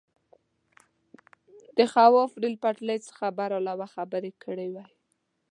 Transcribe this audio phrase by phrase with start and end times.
[1.77, 4.91] د خواف ریل پټلۍ څخه برعلاوه خبرې کړې وای.